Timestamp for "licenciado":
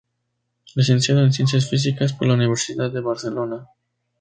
0.73-1.21